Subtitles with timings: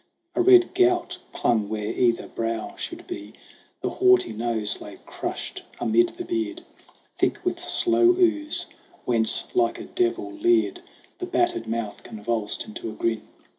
[0.33, 3.33] A red gout clung where either brow should be;
[3.81, 6.63] The haughty nose lay crushed amid the beard,
[7.19, 8.65] Thick with slow ooze,
[9.05, 10.81] whence like a devil leered
[11.19, 13.27] The battered mouth convulsed into a grin.